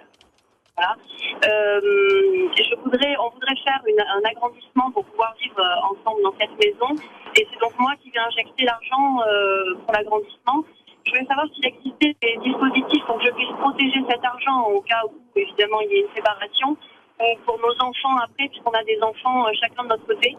euh, 1.46 2.50
je 2.56 2.76
voudrais, 2.84 3.16
on 3.18 3.30
voudrait 3.30 3.56
faire 3.64 3.82
un 4.20 4.30
agrandissement 4.30 4.92
pour 4.92 5.06
pouvoir 5.06 5.34
vivre 5.42 5.60
euh, 5.60 5.92
ensemble 5.92 6.22
dans 6.24 6.34
cette 6.40 6.56
maison. 6.60 6.92
Et 7.36 7.48
c'est 7.50 7.60
donc 7.60 7.74
moi 7.80 7.94
qui 8.02 8.12
vais 8.12 8.20
injecter 8.20 8.66
l'argent 8.66 9.20
euh, 9.26 9.76
pour 9.84 9.94
l'agrandissement. 9.94 10.64
Je 11.06 11.12
voulais 11.12 11.26
savoir 11.26 11.48
s'il 11.56 11.66
existait 11.66 12.16
des 12.22 12.38
dispositifs 12.44 13.06
pour 13.06 13.18
que 13.18 13.26
je 13.26 13.32
puisse 13.32 13.56
protéger 13.60 14.00
cet 14.10 14.24
argent 14.24 14.68
au 14.70 14.82
cas 14.82 15.02
où, 15.08 15.16
évidemment, 15.36 15.82
il 15.82 15.92
y 15.92 15.96
ait 15.96 16.02
une 16.02 16.14
séparation, 16.14 16.78
ou 17.20 17.24
pour 17.46 17.58
nos 17.60 17.74
enfants 17.82 18.18
après, 18.24 18.48
puisqu'on 18.50 18.72
a 18.72 18.84
des 18.84 19.00
enfants 19.02 19.46
chacun 19.60 19.84
de 19.84 19.90
notre 19.90 20.06
côté. 20.06 20.38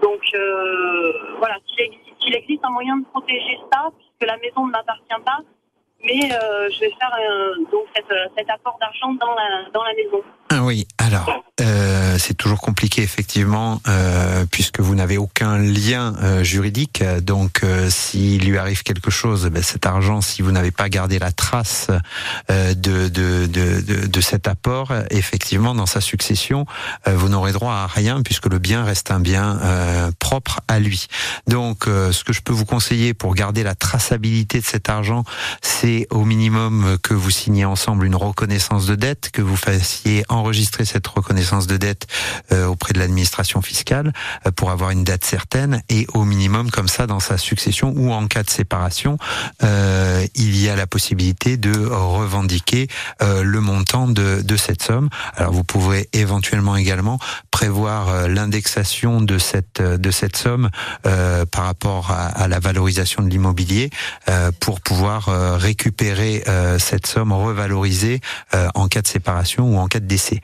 Donc 0.00 0.22
voilà, 1.38 1.56
s'il 1.66 2.34
existe, 2.34 2.64
un 2.64 2.70
moyen 2.70 2.96
de 2.96 3.04
protéger 3.06 3.58
ça, 3.72 3.90
puisque 3.98 4.30
la 4.30 4.38
maison 4.38 4.66
ne 4.66 4.72
m'appartient 4.72 5.22
pas, 5.24 5.40
mais 6.04 6.32
euh, 6.32 6.68
je 6.70 6.80
vais 6.80 6.90
faire 6.98 7.14
euh, 7.18 7.54
donc 7.70 7.86
euh, 7.98 8.14
cet 8.36 8.50
apport 8.50 8.76
d'argent 8.80 9.12
dans 9.14 9.34
la, 9.34 9.70
dans 9.72 9.82
la 9.82 9.94
maison. 9.94 10.22
Ah 10.50 10.62
oui, 10.62 10.86
alors 10.98 11.45
euh, 12.16 12.18
c'est 12.18 12.34
toujours 12.34 12.60
compliqué 12.60 13.02
effectivement 13.02 13.80
euh, 13.88 14.44
puisque 14.50 14.80
vous 14.80 14.94
n'avez 14.94 15.18
aucun 15.18 15.58
lien 15.58 16.14
euh, 16.22 16.42
juridique. 16.42 17.02
Donc 17.22 17.62
s'il 17.88 18.46
lui 18.46 18.58
arrive 18.58 18.82
quelque 18.82 19.10
chose, 19.10 19.46
ben, 19.46 19.62
cet 19.62 19.86
argent, 19.86 20.20
si 20.20 20.42
vous 20.42 20.52
n'avez 20.52 20.70
pas 20.70 20.88
gardé 20.88 21.18
la 21.18 21.32
trace 21.32 21.88
de, 22.48 23.08
de 23.08 24.20
cet 24.20 24.48
apport, 24.48 24.92
effectivement 25.10 25.74
dans 25.74 25.86
sa 25.86 26.00
succession, 26.00 26.66
vous 27.06 27.28
n'aurez 27.28 27.52
droit 27.52 27.74
à 27.74 27.86
rien 27.86 28.22
puisque 28.22 28.46
le 28.46 28.58
bien 28.58 28.84
reste 28.84 29.10
un 29.10 29.20
bien 29.20 29.58
propre 30.18 30.60
à 30.68 30.78
lui. 30.78 31.06
Donc 31.46 31.84
ce 31.86 32.24
que 32.24 32.32
je 32.32 32.40
peux 32.40 32.52
vous 32.52 32.64
conseiller 32.64 33.14
pour 33.14 33.34
garder 33.34 33.62
la 33.62 33.74
traçabilité 33.74 34.60
de 34.60 34.66
cet 34.66 34.88
argent, 34.88 35.24
c'est 35.62 36.06
au 36.10 36.24
minimum 36.24 36.98
que 37.02 37.14
vous 37.14 37.30
signiez 37.30 37.64
ensemble 37.64 38.06
une 38.06 38.16
reconnaissance 38.16 38.86
de 38.86 38.94
dette, 38.94 39.30
que 39.32 39.42
vous 39.42 39.56
fassiez 39.56 40.24
enregistrer 40.28 40.84
cette 40.84 41.06
reconnaissance 41.06 41.66
de 41.66 41.76
dette 41.76 42.05
euh, 42.52 42.66
auprès 42.66 42.92
de 42.92 42.98
l'administration 42.98 43.62
fiscale 43.62 44.12
euh, 44.46 44.50
pour 44.50 44.70
avoir 44.70 44.90
une 44.90 45.04
date 45.04 45.24
certaine 45.24 45.82
et 45.88 46.06
au 46.14 46.24
minimum 46.24 46.70
comme 46.70 46.88
ça 46.88 47.06
dans 47.06 47.20
sa 47.20 47.38
succession 47.38 47.92
ou 47.96 48.12
en 48.12 48.26
cas 48.26 48.42
de 48.42 48.50
séparation, 48.50 49.18
euh, 49.62 50.26
il 50.34 50.60
y 50.60 50.68
a 50.68 50.76
la 50.76 50.86
possibilité 50.86 51.56
de 51.56 51.86
revendiquer 51.86 52.88
le 53.20 53.60
montant 53.60 54.06
de, 54.08 54.42
de 54.42 54.56
cette 54.56 54.82
somme. 54.82 55.08
Alors 55.36 55.52
vous 55.52 55.64
pouvez 55.64 56.08
éventuellement 56.12 56.76
également 56.76 57.18
prévoir 57.50 58.28
l'indexation 58.28 59.20
de 59.20 59.38
cette 59.38 59.80
de 59.80 60.10
cette 60.10 60.36
somme 60.36 60.70
par 61.02 61.64
rapport 61.64 62.10
à, 62.10 62.26
à, 62.26 62.48
la 62.48 62.58
valorisation 62.58 63.22
de 63.22 63.28
l'immobilier 63.28 63.90
pour 64.60 64.80
pouvoir 64.80 65.26
récupérer 65.58 66.44
cette 66.78 67.06
somme 67.06 67.32
revalorisée 67.32 68.20
en 68.74 68.88
cas 68.88 69.02
de 69.02 69.08
séparation 69.08 69.74
ou 69.74 69.78
en 69.78 69.86
cas 69.88 70.00
de 70.00 70.06
décès. 70.06 70.40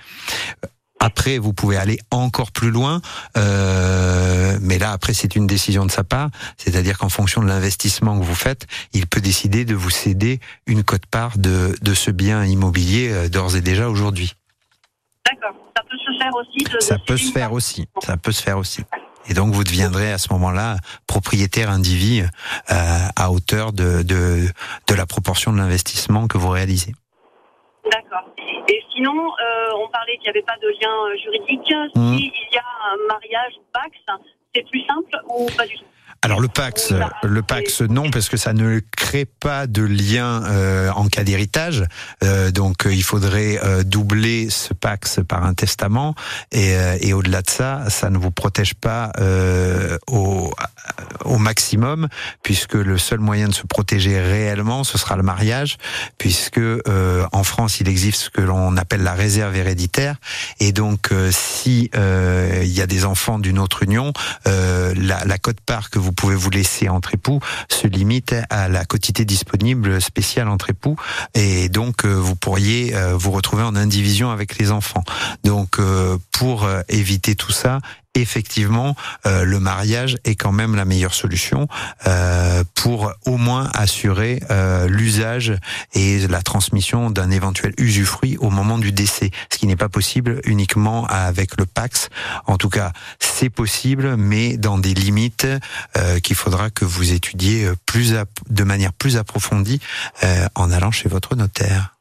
Après, 1.02 1.38
vous 1.38 1.52
pouvez 1.52 1.76
aller 1.76 1.98
encore 2.12 2.52
plus 2.52 2.70
loin, 2.70 3.00
euh, 3.36 4.56
mais 4.60 4.78
là, 4.78 4.92
après, 4.92 5.14
c'est 5.14 5.34
une 5.34 5.48
décision 5.48 5.84
de 5.84 5.90
sa 5.90 6.04
part. 6.04 6.28
C'est-à-dire 6.58 6.96
qu'en 6.96 7.08
fonction 7.08 7.42
de 7.42 7.48
l'investissement 7.48 8.16
que 8.16 8.24
vous 8.24 8.36
faites, 8.36 8.68
il 8.92 9.08
peut 9.08 9.20
décider 9.20 9.64
de 9.64 9.74
vous 9.74 9.90
céder 9.90 10.38
une 10.66 10.84
cote-part 10.84 11.38
de, 11.38 11.74
de 11.82 11.94
ce 11.94 12.12
bien 12.12 12.44
immobilier 12.44 13.10
euh, 13.10 13.28
d'ores 13.28 13.56
et 13.56 13.60
déjà 13.60 13.88
aujourd'hui. 13.88 14.36
D'accord. 15.28 15.56
Ça 15.76 15.82
peut 15.82 15.98
se 15.98 16.18
faire 16.18 16.32
aussi. 16.36 16.86
ça 16.86 16.98
peut 16.98 17.16
se 17.16 17.32
faire 17.32 17.52
aussi. 17.52 17.88
Ça 18.06 18.16
peut 18.16 18.32
se 18.32 18.42
faire 18.42 18.58
aussi. 18.58 18.84
Et 19.26 19.34
donc, 19.34 19.52
vous 19.54 19.64
deviendrez 19.64 20.12
à 20.12 20.18
ce 20.18 20.32
moment-là 20.32 20.76
propriétaire 21.08 21.68
individu 21.68 22.22
euh, 22.70 22.98
à 23.16 23.32
hauteur 23.32 23.72
de, 23.72 24.02
de, 24.02 24.48
de 24.86 24.94
la 24.94 25.06
proportion 25.06 25.52
de 25.52 25.58
l'investissement 25.58 26.28
que 26.28 26.38
vous 26.38 26.48
réalisez. 26.48 26.94
Et 28.68 28.82
sinon, 28.94 29.12
euh, 29.16 29.82
on 29.82 29.88
parlait 29.88 30.16
qu'il 30.16 30.24
n'y 30.24 30.30
avait 30.30 30.42
pas 30.42 30.56
de 30.60 30.68
lien 30.68 30.94
euh, 31.06 31.16
juridique. 31.16 31.74
Mmh. 31.94 32.16
S'il 32.16 32.54
y 32.54 32.58
a 32.58 32.92
un 32.92 33.06
mariage 33.08 33.54
Pax, 33.72 33.96
c'est 34.54 34.68
plus 34.68 34.84
simple 34.86 35.16
ou 35.28 35.46
pas 35.56 35.66
du 35.66 35.76
tout? 35.76 35.84
Alors 36.24 36.38
le 36.38 36.46
Pax, 36.46 36.94
le 37.24 37.42
Pax 37.42 37.80
non 37.80 38.08
parce 38.12 38.28
que 38.28 38.36
ça 38.36 38.52
ne 38.52 38.80
crée 38.96 39.24
pas 39.24 39.66
de 39.66 39.82
lien 39.82 40.44
euh, 40.44 40.88
en 40.92 41.08
cas 41.08 41.24
d'héritage. 41.24 41.84
Euh, 42.22 42.52
donc 42.52 42.86
euh, 42.86 42.94
il 42.94 43.02
faudrait 43.02 43.58
doubler 43.84 44.48
ce 44.48 44.72
Pax 44.72 45.18
par 45.26 45.44
un 45.44 45.52
testament. 45.52 46.14
Et, 46.52 46.74
et 47.00 47.12
au-delà 47.12 47.42
de 47.42 47.50
ça, 47.50 47.82
ça 47.88 48.08
ne 48.08 48.18
vous 48.18 48.30
protège 48.30 48.74
pas 48.74 49.10
au, 50.06 50.52
au 51.24 51.38
maximum 51.38 52.08
puisque 52.44 52.74
le 52.74 52.98
seul 52.98 53.18
moyen 53.18 53.48
de 53.48 53.54
se 53.54 53.66
protéger 53.66 54.20
réellement 54.20 54.84
ce 54.84 54.98
sera 54.98 55.16
le 55.16 55.22
mariage 55.22 55.76
puisque 56.18 56.60
en 57.32 57.42
France 57.42 57.80
il 57.80 57.88
existe 57.88 58.22
ce 58.22 58.30
que 58.30 58.40
l'on 58.40 58.76
appelle 58.76 59.02
la 59.02 59.14
réserve 59.14 59.56
héréditaire. 59.56 60.16
Et 60.60 60.72
donc 60.72 61.10
si 61.32 61.90
il 61.94 62.72
y 62.72 62.80
a 62.80 62.86
des 62.86 63.04
enfants 63.04 63.40
d'une 63.40 63.58
autre 63.58 63.82
union, 63.82 64.12
la, 64.46 65.24
la 65.24 65.38
cote-part 65.38 65.90
que 65.90 65.98
vous 65.98 66.11
vous 66.12 66.16
pouvez 66.16 66.34
vous 66.34 66.50
laisser 66.50 66.90
entre 66.90 67.14
époux 67.14 67.40
se 67.70 67.86
limite 67.86 68.34
à 68.50 68.68
la 68.68 68.84
quotité 68.84 69.24
disponible 69.24 69.98
spéciale 70.02 70.48
entre 70.48 70.68
époux 70.68 70.94
et 71.32 71.70
donc 71.70 72.04
euh, 72.04 72.12
vous 72.12 72.36
pourriez 72.36 72.94
euh, 72.94 73.16
vous 73.16 73.30
retrouver 73.30 73.62
en 73.62 73.74
indivision 73.74 74.30
avec 74.30 74.58
les 74.58 74.72
enfants. 74.72 75.04
Donc 75.42 75.78
euh, 75.78 76.18
pour 76.30 76.68
éviter 76.88 77.34
tout 77.34 77.50
ça, 77.50 77.80
effectivement, 78.14 78.94
le 79.24 79.58
mariage 79.58 80.18
est 80.24 80.34
quand 80.34 80.52
même 80.52 80.74
la 80.74 80.84
meilleure 80.84 81.14
solution 81.14 81.68
pour 82.74 83.12
au 83.26 83.36
moins 83.36 83.70
assurer 83.74 84.40
l'usage 84.86 85.54
et 85.94 86.26
la 86.28 86.42
transmission 86.42 87.10
d'un 87.10 87.30
éventuel 87.30 87.74
usufruit 87.78 88.36
au 88.38 88.50
moment 88.50 88.78
du 88.78 88.92
décès, 88.92 89.30
ce 89.50 89.58
qui 89.58 89.66
n'est 89.66 89.76
pas 89.76 89.88
possible 89.88 90.40
uniquement 90.44 91.06
avec 91.06 91.58
le 91.58 91.66
Pax. 91.66 92.08
En 92.46 92.58
tout 92.58 92.68
cas, 92.68 92.92
c'est 93.18 93.50
possible, 93.50 94.16
mais 94.16 94.56
dans 94.56 94.78
des 94.78 94.94
limites 94.94 95.46
qu'il 96.22 96.36
faudra 96.36 96.70
que 96.70 96.84
vous 96.84 97.12
étudiez 97.12 97.70
plus 97.86 98.14
de 98.48 98.64
manière 98.64 98.92
plus 98.92 99.16
approfondie 99.16 99.80
en 100.54 100.70
allant 100.70 100.90
chez 100.90 101.08
votre 101.08 101.34
notaire. 101.36 101.94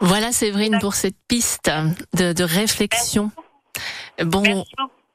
Voilà 0.00 0.32
Séverine 0.32 0.78
pour 0.80 0.94
cette 0.94 1.16
piste 1.28 1.70
de, 2.14 2.32
de 2.32 2.44
réflexion. 2.44 3.30
Bon, 4.22 4.64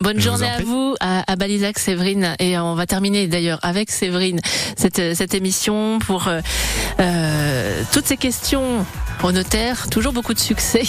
Bonne 0.01 0.19
journée 0.19 0.49
à 0.49 0.61
vous, 0.63 0.95
à, 0.99 1.31
à, 1.31 1.35
Balizac, 1.35 1.77
Séverine. 1.77 2.35
Et 2.39 2.57
on 2.57 2.73
va 2.73 2.87
terminer 2.87 3.27
d'ailleurs 3.27 3.59
avec 3.61 3.91
Séverine 3.91 4.39
cette, 4.75 5.15
cette 5.15 5.35
émission 5.35 5.99
pour 5.99 6.27
euh, 6.27 6.41
euh 6.99 7.83
toutes 7.93 8.07
ces 8.07 8.17
questions 8.17 8.85
au 9.23 9.31
notaire. 9.31 9.87
Toujours 9.89 10.13
beaucoup 10.13 10.33
de 10.33 10.39
succès. 10.39 10.83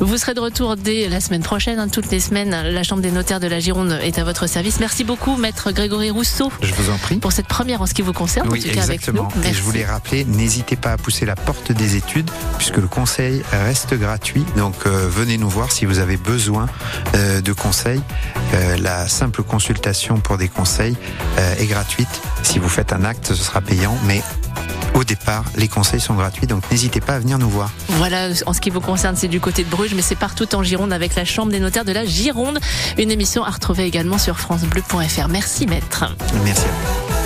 Vous 0.00 0.16
serez 0.16 0.34
de 0.34 0.40
retour 0.40 0.76
dès 0.76 1.08
la 1.08 1.20
semaine 1.20 1.42
prochaine. 1.42 1.78
Hein, 1.78 1.88
toutes 1.88 2.10
les 2.10 2.20
semaines, 2.20 2.50
la 2.50 2.82
Chambre 2.82 3.02
des 3.02 3.10
notaires 3.10 3.40
de 3.40 3.46
la 3.46 3.60
Gironde 3.60 3.98
est 4.02 4.18
à 4.18 4.24
votre 4.24 4.46
service. 4.46 4.80
Merci 4.80 5.04
beaucoup, 5.04 5.36
maître 5.36 5.72
Grégory 5.72 6.10
Rousseau. 6.10 6.50
Je 6.62 6.74
vous 6.74 6.90
en 6.90 6.98
prie. 6.98 7.16
Pour 7.16 7.32
cette 7.32 7.46
première 7.46 7.82
en 7.82 7.86
ce 7.86 7.94
qui 7.94 8.02
vous 8.02 8.12
concerne, 8.12 8.48
oui, 8.48 8.60
en 8.60 8.62
tout 8.62 8.74
cas 8.74 8.82
exactement. 8.82 9.28
avec 9.28 9.36
nous. 9.36 9.50
Et 9.50 9.54
je 9.54 9.62
voulais 9.62 9.84
rappeler, 9.84 10.24
n'hésitez 10.24 10.76
pas 10.76 10.92
à 10.92 10.96
pousser 10.96 11.26
la 11.26 11.36
porte 11.36 11.72
des 11.72 11.96
études, 11.96 12.30
puisque 12.58 12.76
le 12.76 12.88
conseil 12.88 13.42
reste 13.52 13.94
gratuit. 13.94 14.44
Donc 14.56 14.74
euh, 14.86 15.08
venez 15.10 15.38
nous 15.38 15.48
voir 15.48 15.72
si 15.72 15.84
vous 15.84 15.98
avez 15.98 16.16
besoin 16.16 16.66
euh, 17.14 17.40
de 17.40 17.52
conseils. 17.52 18.00
Euh, 18.54 18.76
la 18.78 19.08
simple 19.08 19.42
consultation 19.42 20.18
pour 20.18 20.38
des 20.38 20.48
conseils 20.48 20.96
est 21.58 21.66
gratuite. 21.66 22.08
Si 22.42 22.58
vous 22.58 22.68
faites 22.68 22.92
un 22.92 23.04
acte, 23.04 23.28
ce 23.28 23.42
sera 23.42 23.60
payant, 23.60 23.96
mais 24.06 24.22
au 24.98 25.04
départ, 25.04 25.44
les 25.56 25.68
conseils 25.68 26.00
sont 26.00 26.14
gratuits, 26.14 26.46
donc 26.46 26.68
n'hésitez 26.70 27.00
pas 27.00 27.14
à 27.14 27.18
venir 27.20 27.38
nous 27.38 27.48
voir. 27.48 27.70
Voilà, 27.88 28.30
en 28.46 28.52
ce 28.52 28.60
qui 28.60 28.70
vous 28.70 28.80
concerne, 28.80 29.14
c'est 29.14 29.28
du 29.28 29.40
côté 29.40 29.62
de 29.62 29.68
Bruges, 29.68 29.94
mais 29.94 30.02
c'est 30.02 30.16
partout 30.16 30.52
en 30.54 30.62
Gironde 30.62 30.92
avec 30.92 31.14
la 31.14 31.24
Chambre 31.24 31.52
des 31.52 31.60
notaires 31.60 31.84
de 31.84 31.92
la 31.92 32.04
Gironde. 32.04 32.58
Une 32.98 33.10
émission 33.10 33.44
à 33.44 33.50
retrouver 33.50 33.84
également 33.84 34.18
sur 34.18 34.38
francebleu.fr. 34.38 35.28
Merci, 35.28 35.66
maître. 35.66 36.04
Merci 36.44 36.64
à 36.64 36.68
vous. 36.68 37.18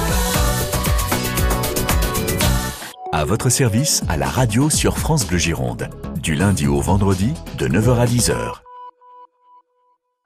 À 3.13 3.25
votre 3.25 3.49
service, 3.49 4.03
à 4.09 4.17
la 4.17 4.29
radio 4.29 4.71
sur 4.71 4.99
France 4.99 5.27
Bleu 5.27 5.39
Gironde. 5.39 5.89
Du 6.23 6.35
lundi 6.35 6.67
au 6.67 6.81
vendredi, 6.81 7.35
de 7.59 7.69
9h 7.69 7.99
à 7.99 8.07
10h. 8.07 8.62